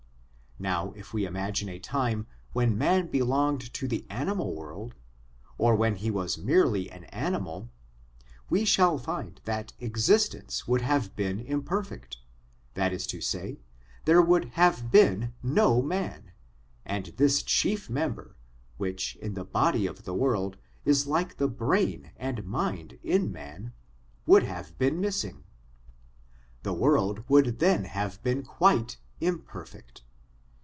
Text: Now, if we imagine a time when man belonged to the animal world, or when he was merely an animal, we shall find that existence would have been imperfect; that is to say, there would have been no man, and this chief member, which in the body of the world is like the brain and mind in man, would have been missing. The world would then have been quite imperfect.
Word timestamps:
Now, 0.59 0.91
if 0.91 1.11
we 1.11 1.25
imagine 1.25 1.69
a 1.69 1.79
time 1.79 2.27
when 2.53 2.77
man 2.77 3.07
belonged 3.09 3.73
to 3.73 3.87
the 3.87 4.05
animal 4.11 4.53
world, 4.55 4.93
or 5.57 5.75
when 5.75 5.95
he 5.95 6.11
was 6.11 6.37
merely 6.37 6.87
an 6.91 7.05
animal, 7.05 7.71
we 8.47 8.63
shall 8.63 8.99
find 8.99 9.41
that 9.45 9.73
existence 9.79 10.67
would 10.67 10.81
have 10.81 11.15
been 11.15 11.39
imperfect; 11.39 12.19
that 12.75 12.93
is 12.93 13.07
to 13.07 13.21
say, 13.21 13.57
there 14.05 14.21
would 14.21 14.49
have 14.53 14.91
been 14.91 15.33
no 15.41 15.81
man, 15.81 16.31
and 16.85 17.07
this 17.17 17.41
chief 17.41 17.89
member, 17.89 18.35
which 18.77 19.15
in 19.15 19.33
the 19.33 19.43
body 19.45 19.87
of 19.87 20.03
the 20.03 20.13
world 20.13 20.57
is 20.85 21.07
like 21.07 21.37
the 21.37 21.47
brain 21.49 22.11
and 22.17 22.45
mind 22.45 22.99
in 23.01 23.31
man, 23.31 23.73
would 24.27 24.43
have 24.43 24.77
been 24.77 25.01
missing. 25.01 25.43
The 26.61 26.73
world 26.73 27.23
would 27.27 27.57
then 27.57 27.85
have 27.85 28.21
been 28.21 28.43
quite 28.43 28.97
imperfect. 29.19 30.03